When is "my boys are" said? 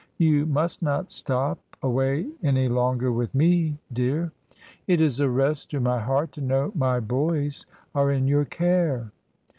6.73-8.11